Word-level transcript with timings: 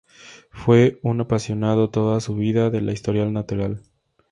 Fue 0.49 0.99
un 1.03 1.21
apasionado 1.21 1.91
toda 1.91 2.19
su 2.21 2.33
vida 2.33 2.71
de 2.71 2.81
la 2.81 2.91
historia 2.91 3.23
natural. 3.29 3.83